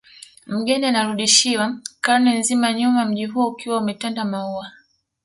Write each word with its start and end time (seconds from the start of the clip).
Mgeni 0.53 0.85
anarudishwa 0.85 1.77
karne 2.01 2.39
nzima 2.39 2.73
nyuma 2.73 3.05
mji 3.05 3.25
huo 3.25 3.47
ukiwa 3.47 3.77
umetanda 3.77 4.25
maua 4.25 4.71